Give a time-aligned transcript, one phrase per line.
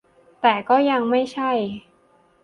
[0.41, 1.51] แต่ก็ยังไม่ใช่